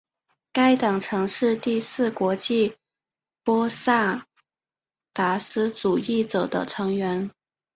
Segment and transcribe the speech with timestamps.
[0.51, 2.75] 该党曾是第四国际
[3.43, 4.25] 波萨
[5.13, 7.29] 达斯主义者的成员。